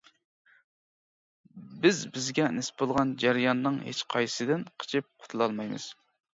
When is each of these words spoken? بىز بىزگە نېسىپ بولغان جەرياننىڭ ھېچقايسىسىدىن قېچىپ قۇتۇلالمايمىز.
بىز 1.83 2.01
بىزگە 2.15 2.47
نېسىپ 2.57 2.81
بولغان 2.83 3.13
جەرياننىڭ 3.27 3.79
ھېچقايسىسىدىن 3.91 4.67
قېچىپ 4.81 5.11
قۇتۇلالمايمىز. 5.15 5.91